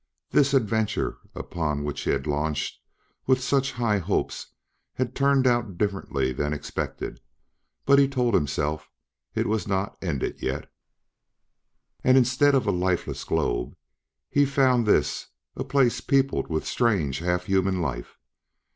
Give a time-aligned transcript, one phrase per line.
[0.31, 2.79] This adventure upon which he had launched
[3.27, 4.47] with such high hopes
[4.95, 7.21] had turned out differently than expected;
[7.85, 8.89] but, he told himself,
[9.35, 10.71] it was not ended yet.
[12.03, 13.75] And, instead of a lifeless globe,
[14.31, 18.17] he had found this: a place peopled with strange, half human life.